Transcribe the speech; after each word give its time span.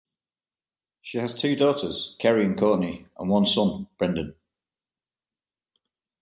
She 1.03 1.19
has 1.19 1.35
two 1.35 1.55
daughters, 1.55 2.15
Kerry 2.19 2.43
and 2.43 2.57
Courtney, 2.57 3.05
and 3.19 3.29
one 3.29 3.45
son, 3.45 3.87
Brendan. 3.99 4.33